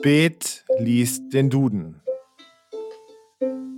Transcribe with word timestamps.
Spät 0.00 0.64
liest 0.78 1.30
den 1.30 1.50
Duden. 1.50 2.00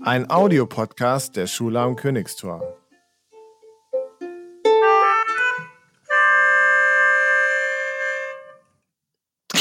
Ein 0.03 0.31
Audiopodcast 0.31 1.35
der 1.35 1.49
Schule 1.49 1.81
am 1.81 1.97
Königstor. 1.97 2.63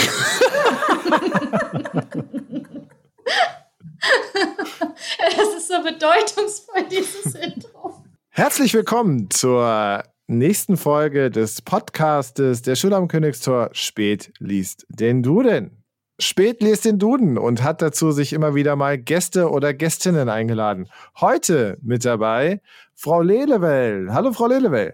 Es 5.18 5.56
ist 5.58 5.68
so 5.68 5.82
bedeutungsvoll, 5.82 6.84
dieses 6.92 7.34
Intro. 7.44 8.04
Herzlich 8.30 8.76
willkommen 8.76 9.32
zur 9.32 10.04
nächsten 10.28 10.78
Folge 10.78 11.32
des 11.32 11.64
Podcastes 11.64 12.62
der 12.62 12.76
Schule 12.76 12.98
am 12.98 13.08
Königstor 13.08 13.72
Spät 13.74 14.32
liest 14.38 14.86
den 14.90 15.24
Duden. 15.24 15.81
Spät 16.22 16.62
liest 16.62 16.86
den 16.86 17.00
Duden 17.00 17.40
und 17.40 17.64
hat 17.64 17.82
dazu 17.82 18.12
sich 18.12 18.32
immer 18.32 18.54
wieder 18.54 18.76
mal 18.76 18.98
Gäste 18.98 19.50
oder 19.50 19.74
Gästinnen 19.74 20.30
eingeladen. 20.30 20.88
Heute 21.20 21.80
mit 21.82 22.06
dabei 22.06 22.62
Frau 22.94 23.22
Lelewell. 23.22 24.10
Hallo 24.12 24.32
Frau 24.32 24.46
Lelewell. 24.46 24.94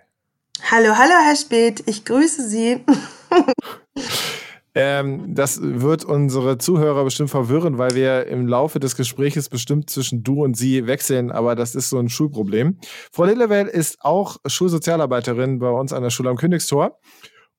Hallo, 0.72 0.96
hallo, 0.96 1.14
Herr 1.22 1.36
Speth, 1.36 1.84
ich 1.86 2.06
grüße 2.06 2.48
Sie. 2.48 2.84
Ähm, 4.80 5.34
das 5.34 5.60
wird 5.60 6.06
unsere 6.06 6.60
Zuhörer 6.60 7.04
bestimmt 7.04 7.32
verwirren, 7.32 7.80
weil 7.80 7.96
wir 7.96 8.28
im 8.28 8.48
Laufe 8.48 8.80
des 8.80 8.96
Gespräches 8.96 9.50
bestimmt 9.50 9.90
zwischen 9.90 10.22
du 10.22 10.44
und 10.44 10.56
sie 10.56 10.86
wechseln, 10.86 11.32
aber 11.32 11.56
das 11.56 11.74
ist 11.74 11.90
so 11.90 11.98
ein 11.98 12.10
Schulproblem. 12.10 12.78
Frau 13.12 13.24
Lillewell 13.24 13.66
ist 13.66 13.98
auch 14.02 14.38
Schulsozialarbeiterin 14.46 15.58
bei 15.58 15.72
uns 15.72 15.94
an 15.94 16.04
der 16.04 16.12
Schule 16.12 16.30
am 16.30 16.38
Königstor 16.38 17.00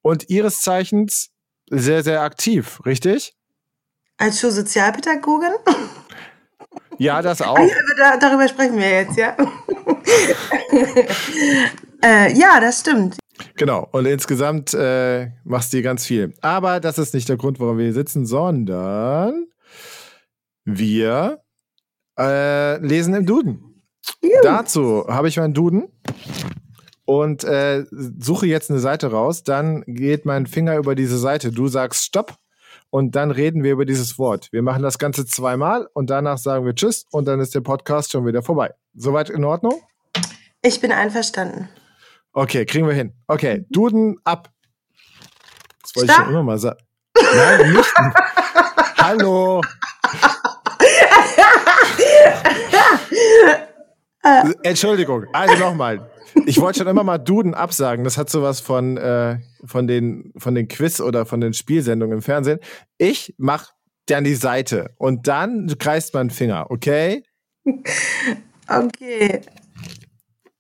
und 0.01 0.31
ihres 0.31 0.61
Zeichens 0.61 1.31
sehr, 1.71 2.05
sehr 2.05 2.23
aktiv, 2.23 2.81
richtig? 2.87 3.35
Als 4.19 4.41
Schulsozialpädagogin? 4.41 5.53
Ja, 6.99 7.23
das 7.23 7.41
auch. 7.41 7.57
Ah, 7.57 7.63
ja, 7.63 7.75
aber 7.75 7.95
da, 7.97 8.17
darüber 8.17 8.49
sprechen 8.49 8.77
wir 8.77 8.91
jetzt, 8.91 9.17
ja. 9.17 9.37
äh, 12.05 12.37
ja, 12.37 12.59
das 12.61 12.81
stimmt. 12.81 13.17
Genau, 13.57 13.89
und 13.93 14.07
insgesamt 14.07 14.75
äh, 14.75 15.29
machst 15.45 15.73
du 15.73 15.81
ganz 15.83 16.05
viel. 16.05 16.35
Aber 16.41 16.81
das 16.81 16.99
ist 16.99 17.15
nicht 17.15 17.29
der 17.29 17.37
Grund, 17.37 17.61
warum 17.61 17.79
wir 17.79 17.85
hier 17.85 17.95
sitzen, 17.95 18.27
sondern 18.27 19.47
wir 20.65 21.41
äh, 22.19 22.79
lesen 22.85 23.15
im 23.15 23.25
Duden. 23.25 23.85
Juhu. 24.21 24.33
Dazu 24.43 25.07
habe 25.09 25.29
ich 25.29 25.37
meinen 25.37 25.55
Duden 25.55 25.89
und 27.05 27.45
äh, 27.45 27.85
suche 27.91 28.47
jetzt 28.47 28.71
eine 28.71 28.81
Seite 28.81 29.13
raus. 29.13 29.45
Dann 29.45 29.85
geht 29.87 30.27
mein 30.27 30.47
Finger 30.47 30.77
über 30.77 30.97
diese 30.97 31.19
Seite. 31.19 31.53
Du 31.53 31.69
sagst 31.69 32.05
Stopp 32.05 32.37
und 32.91 33.17
dann 33.17 33.31
reden 33.31 33.63
wir 33.63 33.73
über 33.73 33.85
dieses 33.85 34.19
Wort. 34.19 34.49
Wir 34.53 34.63
machen 34.63 34.83
das 34.83 34.99
Ganze 34.99 35.27
zweimal 35.27 35.89
und 35.93 36.11
danach 36.11 36.39
sagen 36.39 36.65
wir 36.65 36.75
Tschüss 36.75 37.07
und 37.11 37.27
dann 37.27 37.41
ist 37.41 37.55
der 37.55 37.61
Podcast 37.61 38.13
schon 38.13 38.27
wieder 38.27 38.43
vorbei. 38.43 38.73
Soweit 38.95 39.31
in 39.31 39.45
Ordnung? 39.45 39.81
Ich 40.63 40.81
bin 40.81 40.93
einverstanden. 40.93 41.69
Okay, 42.33 42.65
kriegen 42.67 42.87
wir 42.87 42.95
hin. 42.95 43.13
Okay, 43.27 43.65
Duden 43.71 44.17
ab. 44.25 44.51
Das 45.83 45.95
wollte 45.97 46.07
ich 46.07 46.13
Stopp. 46.13 46.25
schon 46.25 46.35
immer 46.35 46.43
mal 46.43 46.59
sagen. 46.59 46.79
Nein, 47.35 47.73
nicht. 47.73 47.95
Hallo. 48.99 49.61
Entschuldigung. 54.63 55.27
Also 55.33 55.57
nochmal. 55.57 56.11
Ich 56.47 56.61
wollte 56.61 56.81
schon 56.81 56.89
immer 56.89 57.05
mal 57.05 57.19
Duden 57.19 57.55
absagen. 57.55 58.05
Das 58.05 58.19
hat 58.19 58.31
sowas 58.31 58.61
von, 58.61 58.97
äh, 58.97 59.39
von, 59.65 59.87
den, 59.87 60.33
von 60.37 60.55
den 60.55 60.69
Quiz 60.69 61.01
oder 61.01 61.27
von 61.27 61.41
den 61.41 61.53
Spielsendungen 61.55 62.19
im 62.19 62.23
Fernsehen. 62.23 62.61
Ich 62.99 63.35
mach 63.39 63.73
dann 64.07 64.25
die 64.25 64.35
Seite 64.35 64.91
und 64.99 65.29
dann 65.29 65.67
kreist 65.79 66.15
mein 66.15 66.31
Finger, 66.31 66.71
okay? 66.71 67.25
Okay. 68.69 69.41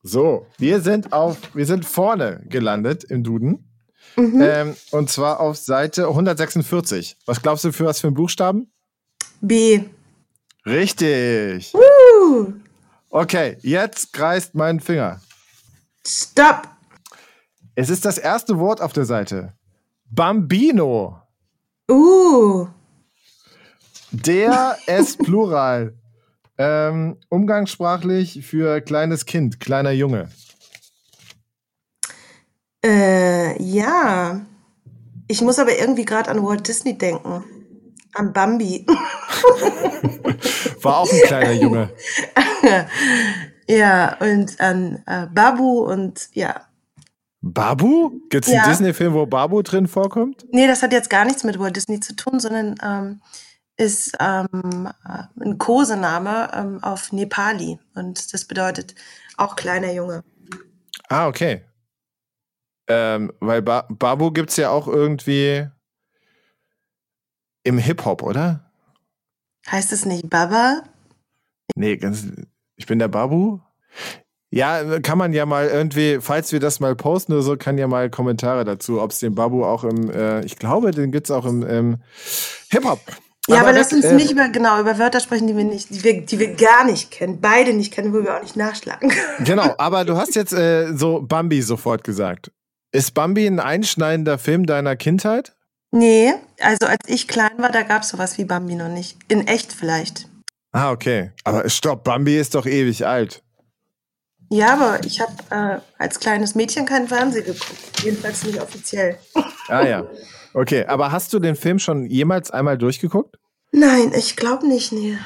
So, 0.03 0.47
wir 0.57 0.81
sind 0.81 1.13
auf, 1.13 1.37
wir 1.55 1.67
sind 1.67 1.85
vorne 1.85 2.43
gelandet 2.49 3.05
im 3.05 3.23
Duden. 3.23 3.69
Mhm. 4.17 4.41
Ähm, 4.43 4.77
und 4.91 5.11
zwar 5.11 5.41
auf 5.41 5.57
Seite 5.57 6.09
146. 6.09 7.19
Was 7.27 7.43
glaubst 7.43 7.65
du 7.65 7.73
für 7.73 7.85
was 7.85 8.01
für 8.01 8.09
ein 8.09 8.15
Buchstaben? 8.15 8.73
B. 9.41 9.81
Richtig. 10.65 11.75
Uh, 11.75 12.53
Okay, 13.11 13.57
jetzt 13.63 14.13
kreist 14.13 14.55
mein 14.55 14.81
Finger. 14.81 15.21
stopp. 16.07 16.69
Es 17.75 17.91
ist 17.91 18.05
das 18.05 18.19
erste 18.19 18.59
Wort 18.59 18.81
auf 18.81 18.93
der 18.93 19.05
Seite. 19.05 19.53
Bambino. 20.11 21.23
Uh, 21.91 22.67
Der 24.11 24.77
S 24.87 25.17
Plural. 25.17 25.95
Ähm, 26.61 27.17
umgangssprachlich 27.29 28.45
für 28.45 28.81
kleines 28.81 29.27
Kind, 29.27 29.61
kleiner 29.61 29.93
Junge. 29.93 30.29
äh, 32.85 33.63
ja. 33.63 34.41
Ich 35.29 35.41
muss 35.41 35.61
aber 35.61 35.79
irgendwie 35.79 36.05
gerade 36.05 36.29
an 36.29 36.43
Walt 36.43 36.67
Disney 36.67 36.99
denken. 36.99 37.45
An 38.15 38.33
Bambi. 38.33 38.87
War 40.83 40.99
auch 40.99 41.13
ein 41.13 41.21
kleiner 41.27 41.53
Junge. 41.53 41.91
ja, 43.69 44.17
und 44.21 44.61
an 44.61 45.03
äh, 45.07 45.27
Babu 45.27 45.81
und 45.81 46.29
ja. 46.33 46.63
Babu? 47.41 48.21
Gibt's 48.31 48.49
einen 48.49 48.57
Ja. 48.57 48.69
Disney-Film, 48.69 49.15
wo 49.15 49.27
Babu 49.27 49.63
drin 49.63 49.87
vorkommt? 49.87 50.47
Nee, 50.51 50.67
das 50.67 50.83
hat 50.83 50.93
jetzt 50.93 51.11
gar 51.11 51.25
nichts 51.25 51.45
mit 51.45 51.59
Walt 51.59 51.77
Disney 51.77 52.01
zu 52.01 52.17
tun, 52.17 52.41
sondern 52.41 52.75
ähm, 52.83 53.21
ist 53.77 54.17
ähm, 54.19 54.89
äh, 55.07 55.23
ein 55.45 55.59
Kosename 55.59 56.51
ähm, 56.55 56.83
auf 56.83 57.13
Nepali. 57.13 57.79
Und 57.95 58.33
das 58.35 58.45
bedeutet 58.45 58.95
auch 59.37 59.55
kleiner 59.55 59.93
Junge. 59.93 60.25
Ah, 61.09 61.29
okay. 61.29 61.65
Ähm, 62.89 63.33
weil 63.41 63.63
ba 63.63 63.87
Babu 63.89 64.31
gibt's 64.33 64.57
ja 64.57 64.71
auch 64.71 64.89
irgendwie 64.89 65.69
im 67.69 67.79
Hip-Hop, 67.79 68.23
oder? 68.23 68.61
Heißt 69.71 69.93
es 69.93 70.07
nicht 70.07 70.31
Baba? 70.31 70.83
Nee, 71.75 71.99
ganz. 71.99 72.27
Ich 72.77 72.87
bin 72.87 72.99
der 72.99 73.09
Babu. 73.09 73.61
Ja, 74.51 75.01
kann 75.01 75.19
man 75.19 75.35
ja 75.35 75.45
mal 75.45 75.69
irgendwie, 75.69 76.19
falls 76.23 76.51
wir 76.53 76.61
das 76.61 76.81
mal 76.81 76.97
posten 76.97 77.35
oder 77.35 77.43
so, 77.43 77.57
kann 77.59 77.77
ja 77.77 77.87
mal 77.87 78.09
Kommentare 78.09 78.65
dazu, 78.65 79.03
ob 79.03 79.11
es 79.11 79.19
den 79.19 79.35
Babu 79.35 79.65
auch 79.65 79.85
im, 79.85 80.11
äh, 80.11 80.43
ich 80.47 80.57
glaube, 80.57 80.93
den 80.93 81.13
gibt's 81.13 81.31
auch 81.31 81.45
im, 81.45 81.63
im 81.63 81.99
Hip-Hop. 82.71 83.01
Ja, 83.49 83.61
aber, 83.61 83.75
lass 83.75 83.91
weg, 83.93 83.97
uns 83.97 84.05
äh, 84.07 84.15
nicht 84.15 84.31
über, 84.31 84.49
genau, 84.49 84.81
über 84.81 84.99
Wörter 84.99 85.21
sprechen, 85.21 85.47
die 85.47 85.57
wir 85.57 85.65
nicht, 85.65 85.91
die 85.91 86.03
wir, 86.03 86.23
die 86.23 86.39
wir 86.39 86.55
gar 86.55 86.87
nicht 86.87 87.11
kennen. 87.11 87.41
Beide 87.43 87.75
nicht 87.75 87.93
kennen, 87.93 88.15
wo 88.15 88.23
wir 88.23 88.37
auch 88.37 88.43
nicht 88.43 88.57
nachschlagen 88.57 89.11
können. 89.11 89.45
Genau, 89.45 89.75
aber 89.79 90.07
du 90.07 90.17
hast 90.17 90.35
jetzt 90.35 90.55
äh, 90.55 90.95
so 90.95 91.21
Bambi 91.21 91.61
sofort 91.61 92.03
gesagt. 92.05 92.51
Ist 92.93 93.13
Bambi 93.13 93.47
ein 93.47 93.61
einschneidender 93.61 94.39
Film 94.39 94.65
deiner 94.65 94.97
Kindheit? 94.97 95.58
Nee, 95.91 96.35
also 96.61 96.87
als 96.87 97.07
ich 97.07 97.29
klein 97.29 97.59
war, 97.59 97.71
da 97.71 97.83
gab 97.83 98.03
es 98.03 98.11
sowas 98.11 98.37
wie 98.39 98.45
Bambi 98.45 98.75
noch 98.75 98.89
nicht. 98.89 99.17
In 99.29 99.47
echt 99.47 99.73
vielleicht. 99.73 100.29
Ah, 100.73 100.91
okay. 100.91 101.33
Aber 101.45 101.69
stopp, 101.69 102.05
Bambi 102.05 102.39
ist 102.39 102.55
doch 102.55 102.67
ewig 102.67 103.07
alt. 103.07 103.43
Ja, 104.51 104.75
aber 104.75 105.05
ich 105.05 105.21
habe 105.21 105.33
äh, 105.51 105.81
als 105.99 106.21
kleines 106.21 106.55
Mädchen 106.55 106.87
keinen 106.87 107.09
Fernsehen 107.09 107.45
geguckt. 107.45 108.03
Jedenfalls 108.03 108.45
nicht 108.45 108.61
offiziell. 108.61 109.19
Ah 109.69 109.87
ja. 109.87 110.07
Okay, 110.55 110.87
aber 110.87 111.13
hast 111.13 111.33
du 111.35 111.39
den 111.39 111.57
Film 111.57 111.79
schon 111.79 112.07
jemals 112.07 112.51
einmal 112.51 112.79
durchgeguckt? 112.79 113.37
Nein, 113.73 114.13
ich 114.17 114.37
glaube 114.37 114.67
nicht, 114.67 114.93
nee. 114.93 115.19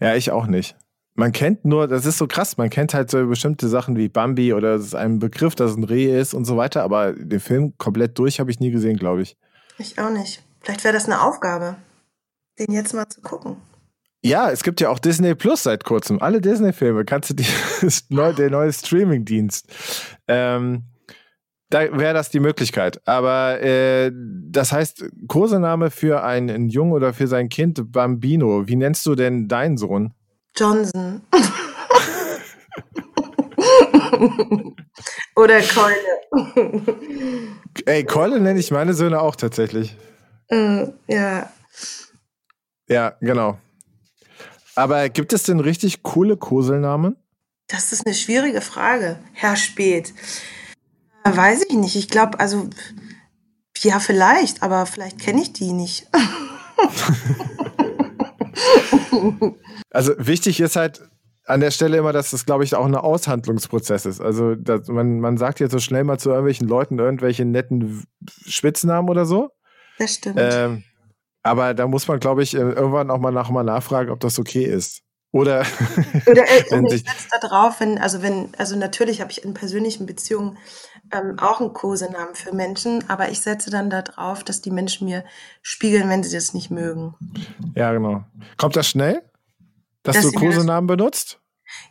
Ja, 0.00 0.14
ich 0.14 0.30
auch 0.30 0.46
nicht. 0.46 0.76
Man 1.14 1.32
kennt 1.32 1.66
nur, 1.66 1.88
das 1.88 2.06
ist 2.06 2.16
so 2.16 2.26
krass, 2.26 2.56
man 2.56 2.70
kennt 2.70 2.94
halt 2.94 3.10
so 3.10 3.26
bestimmte 3.26 3.68
Sachen 3.68 3.96
wie 3.96 4.08
Bambi 4.08 4.54
oder 4.54 4.76
es 4.76 4.86
ist 4.86 4.94
ein 4.94 5.18
Begriff, 5.18 5.54
dass 5.54 5.72
es 5.72 5.76
ein 5.76 5.84
Reh 5.84 6.18
ist 6.18 6.32
und 6.32 6.46
so 6.46 6.56
weiter, 6.56 6.82
aber 6.82 7.12
den 7.12 7.40
Film 7.40 7.74
komplett 7.76 8.18
durch 8.18 8.40
habe 8.40 8.50
ich 8.50 8.60
nie 8.60 8.70
gesehen, 8.70 8.96
glaube 8.96 9.20
ich. 9.20 9.36
Ich 9.82 9.98
auch 9.98 10.10
nicht. 10.10 10.42
Vielleicht 10.60 10.84
wäre 10.84 10.94
das 10.94 11.06
eine 11.06 11.20
Aufgabe, 11.20 11.74
den 12.56 12.72
jetzt 12.72 12.94
mal 12.94 13.08
zu 13.08 13.20
gucken. 13.20 13.56
Ja, 14.24 14.48
es 14.52 14.62
gibt 14.62 14.80
ja 14.80 14.88
auch 14.88 15.00
Disney 15.00 15.34
Plus 15.34 15.64
seit 15.64 15.82
kurzem. 15.82 16.22
Alle 16.22 16.40
Disney-Filme 16.40 17.04
kannst 17.04 17.30
du 17.30 17.34
die, 17.34 17.46
neu, 18.08 18.32
der 18.32 18.50
neue 18.50 18.72
Streaming-Dienst. 18.72 19.66
Ähm, 20.28 20.84
da 21.68 21.98
wäre 21.98 22.14
das 22.14 22.30
die 22.30 22.38
Möglichkeit. 22.38 23.00
Aber 23.08 23.60
äh, 23.60 24.12
das 24.14 24.70
heißt, 24.70 25.04
Kosename 25.26 25.90
für 25.90 26.22
einen, 26.22 26.50
einen 26.50 26.68
Jungen 26.68 26.92
oder 26.92 27.12
für 27.12 27.26
sein 27.26 27.48
Kind 27.48 27.90
Bambino. 27.90 28.68
Wie 28.68 28.76
nennst 28.76 29.04
du 29.06 29.16
denn 29.16 29.48
deinen 29.48 29.76
Sohn? 29.76 30.14
Johnson. 30.56 31.22
Oder 35.36 35.60
Keule. 35.62 35.96
Ey, 37.86 38.04
Keule 38.04 38.40
nenne 38.40 38.60
ich 38.60 38.70
meine 38.70 38.94
Söhne 38.94 39.20
auch 39.20 39.36
tatsächlich. 39.36 39.96
äh, 40.48 40.86
ja. 41.06 41.50
Ja, 42.88 43.16
genau. 43.20 43.58
Aber 44.74 45.08
gibt 45.08 45.32
es 45.32 45.44
denn 45.44 45.60
richtig 45.60 46.02
coole 46.02 46.36
Koselnamen? 46.36 47.16
Das 47.68 47.92
ist 47.92 48.06
eine 48.06 48.14
schwierige 48.14 48.60
Frage, 48.60 49.18
Herr 49.32 49.56
Speth. 49.56 50.12
Äh, 51.24 51.36
Weiß 51.36 51.64
ich 51.68 51.76
nicht. 51.76 51.96
Ich 51.96 52.08
glaube, 52.08 52.40
also, 52.40 52.68
ja, 53.78 54.00
vielleicht, 54.00 54.62
aber 54.62 54.86
vielleicht 54.86 55.18
kenne 55.18 55.42
ich 55.42 55.52
die 55.52 55.72
nicht. 55.72 56.06
also 59.90 60.12
wichtig 60.18 60.60
ist 60.60 60.76
halt 60.76 61.02
an 61.44 61.60
der 61.60 61.70
Stelle 61.70 61.96
immer, 61.98 62.12
dass 62.12 62.30
das, 62.30 62.46
glaube 62.46 62.64
ich, 62.64 62.74
auch 62.74 62.84
ein 62.84 62.94
Aushandlungsprozess 62.94 64.06
ist. 64.06 64.20
Also 64.20 64.54
man, 64.88 65.20
man 65.20 65.36
sagt 65.36 65.60
jetzt 65.60 65.72
so 65.72 65.78
schnell 65.78 66.04
mal 66.04 66.18
zu 66.18 66.30
irgendwelchen 66.30 66.68
Leuten 66.68 66.98
irgendwelche 66.98 67.44
netten 67.44 68.04
Spitznamen 68.46 69.10
oder 69.10 69.26
so. 69.26 69.50
Das 69.98 70.14
stimmt. 70.14 70.38
Ähm, 70.40 70.84
aber 71.42 71.74
da 71.74 71.86
muss 71.86 72.06
man, 72.06 72.20
glaube 72.20 72.42
ich, 72.42 72.54
irgendwann 72.54 73.10
auch 73.10 73.18
mal, 73.18 73.32
nach, 73.32 73.50
mal 73.50 73.64
nachfragen, 73.64 74.10
ob 74.10 74.20
das 74.20 74.38
okay 74.38 74.64
ist. 74.64 75.02
Oder, 75.32 75.60
Oder 76.26 76.44
äh, 76.44 76.64
wenn 76.70 76.86
ich 76.86 77.02
setze 77.02 77.28
da 77.30 77.46
drauf, 77.46 77.80
wenn, 77.80 77.98
also 77.98 78.22
wenn, 78.22 78.50
also 78.58 78.76
natürlich 78.76 79.20
habe 79.20 79.32
ich 79.32 79.42
in 79.42 79.54
persönlichen 79.54 80.06
Beziehungen 80.06 80.58
ähm, 81.10 81.38
auch 81.38 81.60
einen 81.60 81.72
Kosenamen 81.72 82.34
für 82.34 82.54
Menschen, 82.54 83.08
aber 83.08 83.30
ich 83.30 83.40
setze 83.40 83.70
dann 83.70 83.88
da 83.88 84.02
drauf, 84.02 84.44
dass 84.44 84.60
die 84.60 84.70
Menschen 84.70 85.06
mir 85.06 85.24
spiegeln, 85.62 86.08
wenn 86.10 86.22
sie 86.22 86.36
das 86.36 86.52
nicht 86.52 86.70
mögen. 86.70 87.14
Ja, 87.74 87.92
genau. 87.92 88.24
Kommt 88.58 88.76
das 88.76 88.88
schnell? 88.88 89.22
Dass, 90.02 90.16
dass 90.16 90.30
du 90.30 90.32
Kosenamen 90.32 90.86
benutzt? 90.86 91.40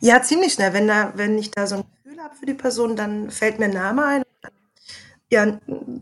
Ja, 0.00 0.22
ziemlich 0.22 0.52
schnell. 0.52 0.72
Wenn, 0.72 0.88
da, 0.88 1.12
wenn 1.16 1.38
ich 1.38 1.50
da 1.50 1.66
so 1.66 1.76
ein 1.76 1.84
Gefühl 2.04 2.22
habe 2.22 2.34
für 2.34 2.46
die 2.46 2.54
Person, 2.54 2.96
dann 2.96 3.30
fällt 3.30 3.58
mir 3.58 3.66
ein 3.66 3.72
Name 3.72 4.04
ein. 4.04 4.22
Ja, 5.30 5.58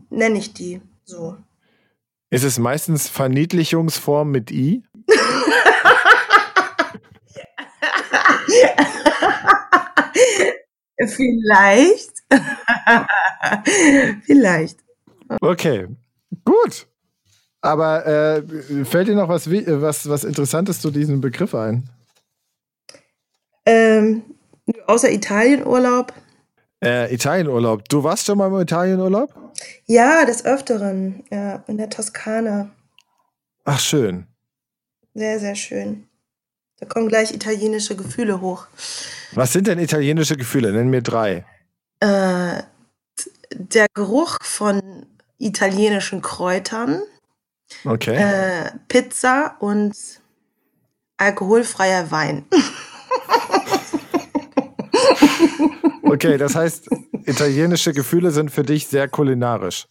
nenne 0.09 0.37
ich 0.37 0.53
die 0.53 0.81
so. 1.05 1.37
Ist 2.29 2.43
es 2.43 2.59
meistens 2.59 3.07
Verniedlichungsform 3.07 4.31
mit 4.31 4.51
I? 4.51 4.83
Vielleicht. 11.07 12.11
Vielleicht. 14.23 14.79
Okay, 15.41 15.87
gut. 16.45 16.87
Aber 17.61 18.05
äh, 18.05 18.43
fällt 18.85 19.07
dir 19.07 19.15
noch 19.15 19.29
was, 19.29 19.49
was, 19.49 20.09
was 20.09 20.23
Interessantes 20.23 20.81
zu 20.81 20.91
diesem 20.91 21.21
Begriff 21.21 21.53
ein? 21.55 21.89
Ähm, 23.65 24.23
außer 24.87 25.11
Italienurlaub. 25.11 26.13
Äh, 26.83 27.13
Italienurlaub. 27.13 27.87
Du 27.89 28.03
warst 28.03 28.25
schon 28.25 28.37
mal 28.37 28.47
im 28.47 28.59
Italienurlaub? 28.59 29.33
Ja, 29.85 30.25
des 30.25 30.45
Öfteren. 30.45 31.23
Ja, 31.29 31.63
in 31.67 31.77
der 31.77 31.89
Toskana. 31.89 32.71
Ach, 33.65 33.79
schön. 33.79 34.25
Sehr, 35.13 35.39
sehr 35.39 35.55
schön. 35.55 36.07
Da 36.79 36.87
kommen 36.87 37.09
gleich 37.09 37.33
italienische 37.33 37.95
Gefühle 37.95 38.41
hoch. 38.41 38.65
Was 39.33 39.53
sind 39.53 39.67
denn 39.67 39.77
italienische 39.77 40.35
Gefühle? 40.35 40.71
Nenn 40.71 40.89
mir 40.89 41.03
drei. 41.03 41.45
Äh, 41.99 42.63
der 43.53 43.87
Geruch 43.93 44.37
von 44.41 45.05
italienischen 45.37 46.21
Kräutern. 46.21 47.03
Okay. 47.85 48.15
Äh, 48.15 48.71
Pizza 48.87 49.55
und 49.59 49.93
alkoholfreier 51.17 52.09
Wein. 52.09 52.45
okay, 56.11 56.37
das 56.37 56.55
heißt, 56.55 56.89
italienische 57.25 57.93
Gefühle 57.93 58.31
sind 58.31 58.51
für 58.51 58.63
dich 58.63 58.87
sehr 58.87 59.07
kulinarisch. 59.07 59.87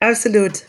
Absolut. 0.00 0.64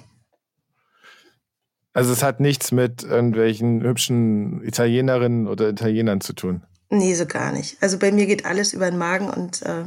Also 1.94 2.14
es 2.14 2.24
hat 2.24 2.40
nichts 2.40 2.72
mit 2.72 3.04
irgendwelchen 3.04 3.82
hübschen 3.82 4.64
Italienerinnen 4.64 5.48
oder 5.48 5.70
Italienern 5.70 6.22
zu 6.22 6.34
tun. 6.34 6.64
Nee, 6.90 7.14
so 7.16 7.26
gar 7.26 7.52
nicht. 7.52 7.82
Also 7.82 7.98
bei 7.98 8.12
mir 8.12 8.26
geht 8.26 8.46
alles 8.46 8.74
über 8.74 8.90
den 8.90 8.98
Magen 8.98 9.30
und 9.30 9.62
äh, 9.64 9.86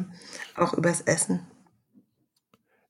auch 0.57 0.75
übers 0.75 1.03
Essen. 1.03 1.47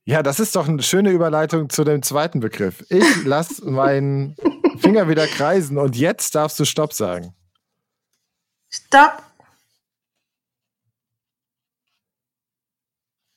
Ja, 0.04 0.22
das 0.22 0.38
ist 0.38 0.54
doch 0.54 0.68
eine 0.68 0.82
schöne 0.82 1.10
Überleitung 1.10 1.70
zu 1.70 1.82
dem 1.82 2.02
zweiten 2.02 2.40
Begriff. 2.40 2.84
Ich 2.90 3.24
lasse 3.24 3.68
meinen 3.68 4.36
Finger 4.78 5.08
wieder 5.08 5.26
kreisen 5.26 5.78
und 5.78 5.96
jetzt 5.96 6.34
darfst 6.34 6.60
du 6.60 6.64
Stopp 6.64 6.92
sagen. 6.92 7.34
Stopp! 8.70 9.23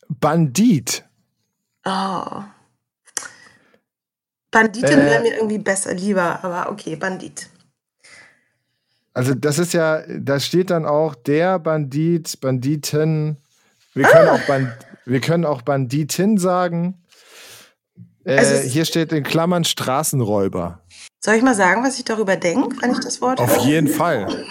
Bandit. 0.07 1.03
Oh. 1.85 2.43
Banditin 4.51 4.99
äh, 4.99 5.05
wäre 5.05 5.21
mir 5.21 5.35
irgendwie 5.35 5.59
besser, 5.59 5.93
lieber, 5.93 6.43
aber 6.43 6.71
okay, 6.71 6.95
Bandit. 6.95 7.49
Also 9.13 9.33
das 9.33 9.57
ist 9.57 9.73
ja, 9.73 10.03
da 10.07 10.39
steht 10.39 10.69
dann 10.69 10.85
auch 10.85 11.15
der 11.15 11.59
Bandit, 11.59 12.39
Banditen. 12.39 13.37
Wir 13.93 14.05
können, 14.05 14.27
ah. 14.29 14.35
auch, 14.35 14.41
Band, 14.41 14.73
wir 15.05 15.21
können 15.21 15.45
auch 15.45 15.63
Banditin 15.63 16.37
sagen. 16.37 17.03
Äh, 18.23 18.37
also 18.37 18.55
hier 18.57 18.85
steht 18.85 19.11
in 19.11 19.23
Klammern 19.23 19.63
Straßenräuber. 19.63 20.81
Soll 21.27 21.35
ich 21.35 21.43
mal 21.43 21.55
sagen, 21.55 21.83
was 21.83 21.99
ich 21.99 22.05
darüber 22.05 22.37
denke, 22.37 22.81
wenn 22.81 22.91
ich 22.91 23.01
das 23.01 23.19
Wort 23.19 23.41
Auf 23.41 23.57
höre? 23.57 23.65
jeden 23.65 23.89
Fall. 23.89 24.45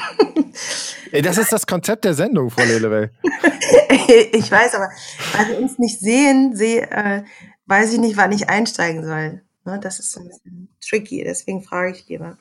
Ey, 1.11 1.23
das 1.23 1.39
ist 1.39 1.51
das 1.51 1.67
Konzept 1.67 2.05
der 2.05 2.13
Sendung, 2.13 2.51
Frau 2.51 2.65
Lelewey. 2.65 3.09
ich 4.35 4.53
weiß, 4.53 4.75
aber 4.75 4.91
weil 5.33 5.49
wir 5.49 5.59
uns 5.59 5.79
nicht 5.79 6.01
sehen, 6.01 6.55
seh, 6.55 6.81
äh, 6.81 7.25
weiß 7.65 7.95
ich 7.95 7.99
nicht, 7.99 8.19
wann 8.19 8.31
ich 8.31 8.51
einsteigen 8.51 9.07
soll. 9.07 9.41
Ne, 9.65 9.81
das 9.81 10.01
ist 10.01 10.19
ein 10.19 10.29
bisschen 10.29 10.69
tricky, 10.87 11.25
deswegen 11.25 11.63
frage 11.63 11.93
ich 11.93 12.07
lieber. 12.09 12.37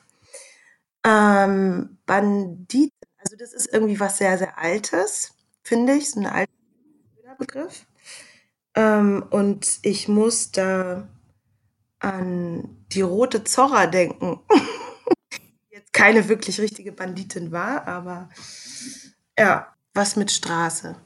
Ähm, 1.02 1.96
Bandit, 2.04 2.92
also 3.16 3.36
das 3.38 3.54
ist 3.54 3.72
irgendwie 3.72 3.98
was 3.98 4.18
sehr, 4.18 4.36
sehr 4.36 4.58
Altes, 4.58 5.32
finde 5.62 5.94
ich, 5.94 6.10
so 6.10 6.20
ein 6.20 6.26
alter 6.26 6.50
Begriff. 7.38 7.86
Ähm, 8.74 9.24
und 9.30 9.78
ich 9.80 10.08
muss 10.08 10.50
da 10.50 11.08
an 12.00 12.84
die 12.92 13.02
rote 13.02 13.44
Zorra 13.44 13.86
denken. 13.86 14.40
Jetzt 15.70 15.92
keine 15.92 16.28
wirklich 16.28 16.60
richtige 16.60 16.92
Banditin 16.92 17.52
war, 17.52 17.86
aber 17.86 18.28
ja, 19.38 19.68
was 19.94 20.16
mit 20.16 20.30
Straße. 20.30 20.96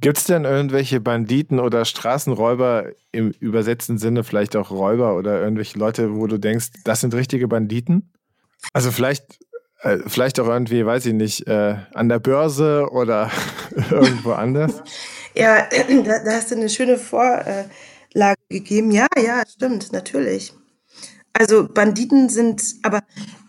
Gibt 0.00 0.18
es 0.18 0.24
denn 0.24 0.44
irgendwelche 0.44 1.00
Banditen 1.00 1.60
oder 1.60 1.84
Straßenräuber 1.84 2.86
im 3.12 3.30
übersetzten 3.38 3.98
Sinne, 3.98 4.24
vielleicht 4.24 4.56
auch 4.56 4.70
Räuber 4.70 5.16
oder 5.16 5.40
irgendwelche 5.40 5.78
Leute, 5.78 6.16
wo 6.16 6.26
du 6.26 6.38
denkst, 6.38 6.70
das 6.84 7.00
sind 7.00 7.14
richtige 7.14 7.46
Banditen? 7.46 8.10
Also 8.72 8.90
vielleicht, 8.90 9.38
äh, 9.82 9.98
vielleicht 10.06 10.40
auch 10.40 10.48
irgendwie, 10.48 10.84
weiß 10.84 11.06
ich 11.06 11.12
nicht, 11.12 11.46
äh, 11.46 11.76
an 11.94 12.08
der 12.08 12.18
Börse 12.18 12.88
oder 12.90 13.30
irgendwo 13.90 14.32
anders? 14.32 14.82
Ja, 15.34 15.68
da, 16.04 16.24
da, 16.24 16.32
hast 16.32 16.50
du 16.50 16.56
eine 16.56 16.68
schöne 16.68 16.98
Vorlage 16.98 17.70
gegeben. 18.52 18.92
Ja, 18.92 19.08
ja, 19.16 19.42
stimmt, 19.48 19.92
natürlich. 19.92 20.54
Also 21.32 21.66
Banditen 21.66 22.28
sind, 22.28 22.62
aber 22.82 23.02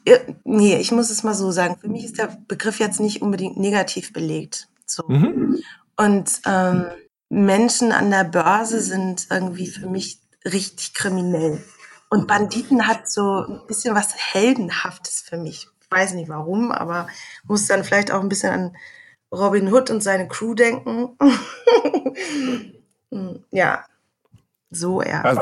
äh, 0.05 0.19
nee, 0.43 0.77
ich 0.77 0.91
muss 0.91 1.09
es 1.09 1.23
mal 1.23 1.35
so 1.35 1.51
sagen. 1.51 1.77
Für 1.79 1.89
mich 1.89 2.05
ist 2.05 2.17
der 2.17 2.37
Begriff 2.47 2.79
jetzt 2.79 2.99
nicht 2.99 3.21
unbedingt 3.21 3.57
negativ 3.57 4.13
belegt. 4.13 4.67
So. 4.85 5.03
Mhm. 5.07 5.59
Und 5.97 6.41
ähm, 6.45 6.85
Menschen 7.29 7.91
an 7.91 8.09
der 8.09 8.23
Börse 8.23 8.79
sind 8.81 9.27
irgendwie 9.29 9.67
für 9.67 9.87
mich 9.87 10.19
richtig 10.45 10.93
kriminell. 10.93 11.63
Und 12.09 12.27
Banditen 12.27 12.87
hat 12.87 13.09
so 13.09 13.45
ein 13.47 13.61
bisschen 13.67 13.95
was 13.95 14.13
Heldenhaftes 14.15 15.21
für 15.21 15.37
mich. 15.37 15.67
Ich 15.81 15.91
weiß 15.91 16.13
nicht 16.13 16.29
warum, 16.29 16.71
aber 16.71 17.07
muss 17.43 17.67
dann 17.67 17.83
vielleicht 17.83 18.11
auch 18.11 18.21
ein 18.21 18.29
bisschen 18.29 18.51
an 18.51 18.77
Robin 19.31 19.73
Hood 19.73 19.89
und 19.89 20.01
seine 20.01 20.27
Crew 20.27 20.53
denken. 20.53 21.17
Hm, 23.13 23.43
ja, 23.51 23.85
so 24.73 25.01
eher. 25.01 25.23
Also, 25.25 25.41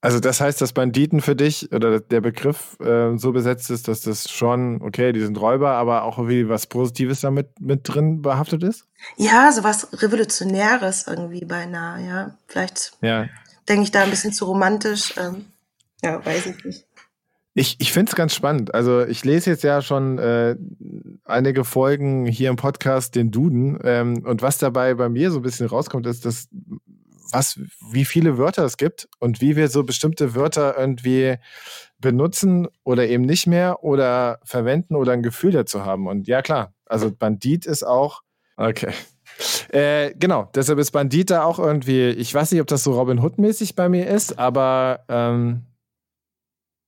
also 0.00 0.20
das 0.20 0.40
heißt, 0.40 0.60
dass 0.60 0.72
Banditen 0.72 1.20
für 1.20 1.34
dich 1.34 1.72
oder 1.72 1.98
der 1.98 2.20
Begriff 2.20 2.78
äh, 2.80 3.16
so 3.16 3.32
besetzt 3.32 3.70
ist, 3.70 3.88
dass 3.88 4.02
das 4.02 4.30
schon, 4.30 4.80
okay, 4.80 5.12
die 5.12 5.20
sind 5.20 5.40
Räuber, 5.40 5.72
aber 5.72 6.04
auch 6.04 6.18
irgendwie 6.18 6.48
was 6.48 6.68
Positives 6.68 7.20
damit 7.20 7.60
mit 7.60 7.80
drin 7.84 8.22
behaftet 8.22 8.62
ist? 8.62 8.86
Ja, 9.16 9.50
so 9.50 9.64
was 9.64 10.02
Revolutionäres 10.02 11.06
irgendwie 11.08 11.44
beinahe, 11.44 12.06
ja. 12.06 12.38
Vielleicht 12.46 12.92
ja. 13.00 13.26
denke 13.68 13.82
ich 13.82 13.90
da 13.90 14.02
ein 14.02 14.10
bisschen 14.10 14.32
zu 14.32 14.44
romantisch. 14.44 15.14
Ähm, 15.16 15.46
ja, 16.04 16.24
weiß 16.24 16.46
ich 16.46 16.64
nicht. 16.64 16.84
Ich, 17.54 17.74
ich 17.80 17.92
finde 17.92 18.10
es 18.10 18.14
ganz 18.14 18.34
spannend. 18.34 18.72
Also 18.72 19.04
ich 19.04 19.24
lese 19.24 19.50
jetzt 19.50 19.64
ja 19.64 19.82
schon 19.82 20.18
äh, 20.18 20.54
einige 21.24 21.64
Folgen 21.64 22.24
hier 22.24 22.50
im 22.50 22.56
Podcast, 22.56 23.16
den 23.16 23.32
Duden. 23.32 23.80
Ähm, 23.82 24.24
und 24.24 24.42
was 24.42 24.58
dabei 24.58 24.94
bei 24.94 25.08
mir 25.08 25.32
so 25.32 25.40
ein 25.40 25.42
bisschen 25.42 25.66
rauskommt, 25.66 26.06
ist, 26.06 26.24
dass 26.24 26.46
was, 27.30 27.60
wie 27.90 28.04
viele 28.04 28.38
Wörter 28.38 28.64
es 28.64 28.76
gibt 28.76 29.08
und 29.18 29.40
wie 29.40 29.56
wir 29.56 29.68
so 29.68 29.84
bestimmte 29.84 30.34
Wörter 30.34 30.76
irgendwie 30.78 31.36
benutzen 31.98 32.68
oder 32.84 33.08
eben 33.08 33.24
nicht 33.24 33.46
mehr 33.46 33.82
oder 33.82 34.40
verwenden 34.44 34.96
oder 34.96 35.12
ein 35.12 35.22
Gefühl 35.22 35.52
dazu 35.52 35.84
haben. 35.84 36.06
Und 36.06 36.26
ja, 36.26 36.42
klar, 36.42 36.72
also 36.86 37.10
Bandit 37.10 37.66
ist 37.66 37.82
auch, 37.82 38.22
okay. 38.56 38.92
Äh, 39.68 40.14
genau, 40.14 40.50
deshalb 40.54 40.78
ist 40.78 40.90
Bandit 40.90 41.30
da 41.30 41.44
auch 41.44 41.58
irgendwie, 41.58 42.08
ich 42.08 42.32
weiß 42.32 42.50
nicht, 42.50 42.60
ob 42.60 42.66
das 42.66 42.82
so 42.82 42.94
Robin 42.94 43.20
Hood-mäßig 43.20 43.76
bei 43.76 43.88
mir 43.88 44.08
ist, 44.08 44.38
aber 44.38 45.04
ähm, 45.08 45.66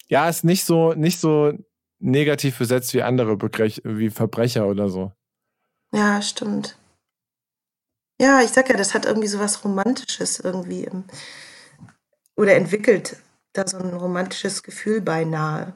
ja, 0.08 0.28
ist 0.28 0.44
nicht 0.44 0.64
so, 0.64 0.94
nicht 0.94 1.20
so 1.20 1.52
negativ 2.00 2.58
besetzt 2.58 2.92
wie 2.94 3.02
andere 3.02 3.36
Begrech 3.36 3.82
wie 3.84 4.10
Verbrecher 4.10 4.66
oder 4.66 4.88
so. 4.88 5.12
Ja, 5.92 6.22
stimmt. 6.22 6.76
Ja, 8.20 8.42
ich 8.42 8.50
sag 8.50 8.68
ja, 8.68 8.76
das 8.76 8.92
hat 8.92 9.06
irgendwie 9.06 9.28
so 9.28 9.38
was 9.38 9.64
Romantisches 9.64 10.40
irgendwie 10.40 10.84
im 10.84 11.04
oder 12.36 12.54
entwickelt 12.54 13.16
da 13.54 13.66
so 13.66 13.78
ein 13.78 13.94
romantisches 13.94 14.62
Gefühl 14.62 15.00
beinahe. 15.00 15.72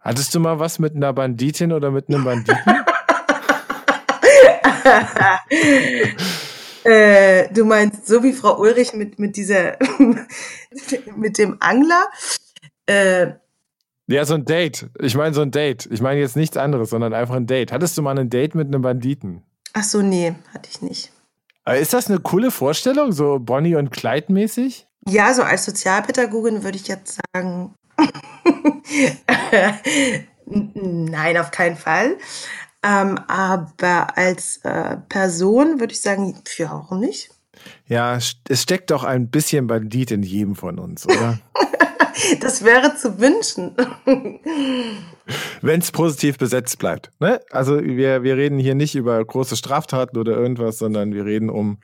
Hattest 0.00 0.34
du 0.34 0.40
mal 0.40 0.58
was 0.58 0.78
mit 0.78 0.96
einer 0.96 1.12
Banditin 1.12 1.70
oder 1.70 1.90
mit 1.90 2.08
einem 2.08 2.24
Banditen? 2.24 2.62
äh, 6.84 7.52
du 7.52 7.66
meinst 7.66 8.06
so 8.06 8.22
wie 8.22 8.32
Frau 8.32 8.58
Ulrich 8.58 8.94
mit, 8.94 9.18
mit 9.18 9.36
dieser 9.36 9.76
mit 11.16 11.36
dem 11.36 11.58
Angler? 11.60 12.06
Äh, 12.86 13.32
ja, 14.06 14.24
so 14.24 14.32
ein 14.32 14.46
Date. 14.46 14.88
Ich 14.98 15.14
meine 15.14 15.34
so 15.34 15.42
ein 15.42 15.50
Date. 15.50 15.90
Ich 15.92 16.00
meine 16.00 16.20
jetzt 16.20 16.36
nichts 16.36 16.56
anderes, 16.56 16.88
sondern 16.88 17.12
einfach 17.12 17.34
ein 17.34 17.46
Date. 17.46 17.70
Hattest 17.70 17.98
du 17.98 18.02
mal 18.02 18.18
ein 18.18 18.30
Date 18.30 18.54
mit 18.54 18.68
einem 18.68 18.80
Banditen? 18.80 19.42
Ach 19.74 19.84
so, 19.84 20.00
nee, 20.00 20.34
hatte 20.54 20.70
ich 20.70 20.80
nicht. 20.80 21.12
Aber 21.64 21.78
ist 21.78 21.92
das 21.92 22.08
eine 22.08 22.18
coole 22.18 22.50
Vorstellung, 22.50 23.12
so 23.12 23.38
Bonnie 23.38 23.76
und 23.76 23.90
Clyde 23.90 24.32
mäßig? 24.32 24.88
Ja, 25.08 25.32
so 25.34 25.42
als 25.42 25.64
Sozialpädagogin 25.64 26.62
würde 26.62 26.76
ich 26.76 26.88
jetzt 26.88 27.20
sagen, 27.34 27.74
nein, 30.46 31.38
auf 31.38 31.50
keinen 31.50 31.76
Fall. 31.76 32.18
Ähm, 32.84 33.18
aber 33.28 34.16
als 34.16 34.58
äh, 34.64 34.96
Person 35.08 35.78
würde 35.78 35.92
ich 35.92 36.00
sagen, 36.00 36.42
ja, 36.56 36.70
warum 36.70 37.00
nicht? 37.00 37.30
Ja, 37.86 38.16
es 38.16 38.62
steckt 38.62 38.90
doch 38.90 39.04
ein 39.04 39.30
bisschen 39.30 39.66
Bandit 39.66 40.10
in 40.10 40.22
jedem 40.22 40.56
von 40.56 40.78
uns, 40.78 41.06
oder? 41.06 41.38
das 42.40 42.64
wäre 42.64 42.96
zu 42.96 43.18
wünschen. 43.18 43.76
Wenn 45.60 45.80
es 45.80 45.92
positiv 45.92 46.38
besetzt 46.38 46.78
bleibt. 46.78 47.10
Ne? 47.20 47.40
Also 47.50 47.82
wir, 47.82 48.22
wir 48.22 48.36
reden 48.36 48.58
hier 48.58 48.74
nicht 48.74 48.94
über 48.94 49.24
große 49.24 49.56
Straftaten 49.56 50.18
oder 50.18 50.32
irgendwas, 50.32 50.78
sondern 50.78 51.14
wir 51.14 51.24
reden 51.24 51.50
um, 51.50 51.78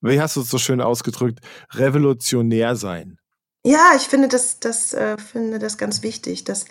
wie 0.00 0.20
hast 0.20 0.36
du 0.36 0.42
es 0.42 0.50
so 0.50 0.58
schön 0.58 0.80
ausgedrückt, 0.80 1.40
revolutionär 1.72 2.76
sein. 2.76 3.18
Ja, 3.66 3.92
ich 3.96 4.02
finde 4.02 4.28
das, 4.28 4.60
das, 4.60 4.92
äh, 4.92 5.16
finde 5.16 5.58
das 5.58 5.78
ganz 5.78 6.02
wichtig, 6.02 6.44
dass 6.44 6.66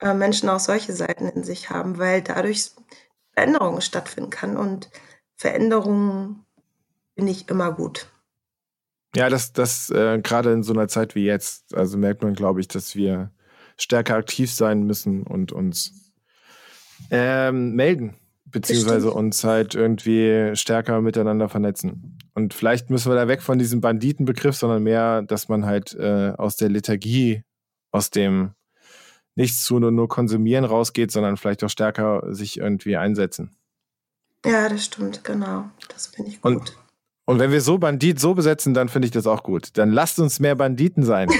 äh, 0.00 0.12
Menschen 0.12 0.48
auch 0.48 0.58
solche 0.58 0.92
Seiten 0.92 1.28
in 1.28 1.44
sich 1.44 1.70
haben, 1.70 1.98
weil 1.98 2.22
dadurch 2.22 2.70
Veränderungen 3.32 3.80
stattfinden 3.80 4.30
kann 4.30 4.56
und 4.56 4.90
Veränderungen 5.36 6.45
finde 7.16 7.32
ich 7.32 7.48
immer 7.48 7.72
gut. 7.72 8.06
Ja, 9.16 9.30
das, 9.30 9.52
das 9.52 9.90
äh, 9.90 10.20
gerade 10.22 10.52
in 10.52 10.62
so 10.62 10.72
einer 10.72 10.88
Zeit 10.88 11.14
wie 11.14 11.24
jetzt, 11.24 11.74
also 11.74 11.96
merkt 11.96 12.22
man, 12.22 12.34
glaube 12.34 12.60
ich, 12.60 12.68
dass 12.68 12.94
wir 12.94 13.32
stärker 13.78 14.14
aktiv 14.16 14.52
sein 14.52 14.82
müssen 14.82 15.22
und 15.22 15.52
uns 15.52 16.12
ähm, 17.10 17.74
melden, 17.74 18.16
beziehungsweise 18.44 19.10
uns 19.10 19.42
halt 19.42 19.74
irgendwie 19.74 20.54
stärker 20.54 21.00
miteinander 21.00 21.48
vernetzen. 21.48 22.18
Und 22.34 22.52
vielleicht 22.52 22.90
müssen 22.90 23.10
wir 23.10 23.16
da 23.16 23.28
weg 23.28 23.42
von 23.42 23.58
diesem 23.58 23.80
Banditenbegriff, 23.80 24.56
sondern 24.56 24.82
mehr, 24.82 25.22
dass 25.22 25.48
man 25.48 25.64
halt 25.64 25.94
äh, 25.94 26.32
aus 26.36 26.56
der 26.56 26.68
Lethargie, 26.68 27.42
aus 27.92 28.10
dem 28.10 28.52
nichts 29.34 29.64
tun 29.64 29.84
und 29.84 29.94
nur 29.94 30.08
konsumieren 30.08 30.64
rausgeht, 30.64 31.10
sondern 31.10 31.36
vielleicht 31.36 31.64
auch 31.64 31.70
stärker 31.70 32.22
sich 32.34 32.58
irgendwie 32.58 32.96
einsetzen. 32.96 33.56
Ja, 34.44 34.68
das 34.68 34.84
stimmt, 34.84 35.24
genau. 35.24 35.70
Das 35.88 36.08
finde 36.08 36.30
ich 36.30 36.40
gut. 36.40 36.52
Und, 36.52 36.76
und 37.26 37.38
wenn 37.40 37.50
wir 37.50 37.60
so 37.60 37.76
Bandit 37.78 38.20
so 38.20 38.34
besetzen, 38.34 38.72
dann 38.72 38.88
finde 38.88 39.06
ich 39.06 39.12
das 39.12 39.26
auch 39.26 39.42
gut. 39.42 39.76
Dann 39.76 39.90
lasst 39.90 40.20
uns 40.20 40.38
mehr 40.40 40.54
Banditen 40.54 41.04
sein. 41.04 41.28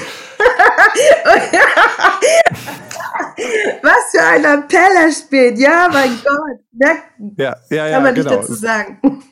Was 3.83 4.11
für 4.11 4.23
ein 4.23 4.45
Appell 4.45 4.97
er 5.05 5.13
spielt. 5.13 5.59
Ja, 5.59 5.89
mein 5.93 6.11
Gott. 6.25 6.59
Ja, 7.39 7.57
ja, 7.71 7.87
ja, 7.87 7.91
kann 7.93 8.03
man 8.03 8.15
genau. 8.15 8.31
nicht 8.31 8.43
dazu 8.43 8.55
sagen. 8.55 8.99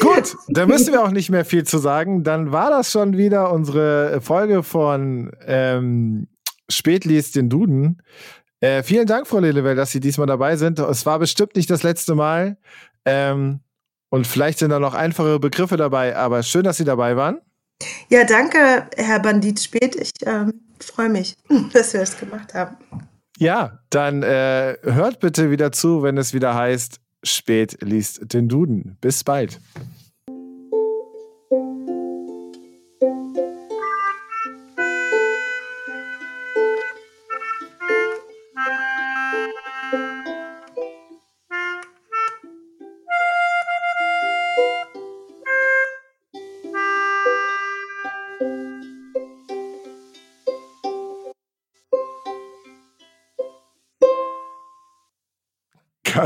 Gut, 0.00 0.36
da 0.48 0.66
müssen 0.66 0.92
wir 0.92 1.04
auch 1.04 1.12
nicht 1.12 1.30
mehr 1.30 1.44
viel 1.44 1.64
zu 1.64 1.78
sagen. 1.78 2.24
Dann 2.24 2.50
war 2.50 2.70
das 2.70 2.90
schon 2.90 3.16
wieder 3.16 3.52
unsere 3.52 4.20
Folge 4.20 4.64
von 4.64 5.30
ähm, 5.46 6.26
Spätlies 6.68 7.30
den 7.30 7.48
Duden. 7.48 8.02
Äh, 8.60 8.82
vielen 8.82 9.06
Dank, 9.06 9.28
Frau 9.28 9.38
Lelewell, 9.38 9.76
dass 9.76 9.92
Sie 9.92 10.00
diesmal 10.00 10.26
dabei 10.26 10.56
sind. 10.56 10.80
Es 10.80 11.06
war 11.06 11.20
bestimmt 11.20 11.54
nicht 11.54 11.70
das 11.70 11.84
letzte 11.84 12.16
Mal. 12.16 12.56
Ähm, 13.04 13.60
und 14.10 14.26
vielleicht 14.26 14.58
sind 14.58 14.70
da 14.70 14.78
noch 14.78 14.94
einfache 14.94 15.38
Begriffe 15.38 15.76
dabei, 15.76 16.16
aber 16.16 16.42
schön, 16.42 16.64
dass 16.64 16.76
Sie 16.76 16.84
dabei 16.84 17.16
waren. 17.16 17.38
Ja, 18.08 18.24
danke, 18.24 18.88
Herr 18.96 19.20
Bandit 19.20 19.60
Spät. 19.60 19.96
Ich 19.96 20.10
ähm, 20.24 20.52
freue 20.80 21.08
mich, 21.08 21.36
dass 21.72 21.92
wir 21.92 22.00
es 22.00 22.18
gemacht 22.18 22.54
haben. 22.54 22.76
Ja, 23.38 23.80
dann 23.90 24.22
äh, 24.22 24.76
hört 24.82 25.20
bitte 25.20 25.50
wieder 25.50 25.72
zu, 25.72 26.02
wenn 26.02 26.16
es 26.16 26.32
wieder 26.32 26.54
heißt, 26.54 27.00
Spät 27.22 27.78
liest 27.82 28.32
den 28.32 28.48
Duden. 28.48 28.96
Bis 29.00 29.24
bald. 29.24 29.60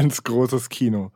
Ganz 0.01 0.23
großes 0.23 0.71
Kino. 0.71 1.13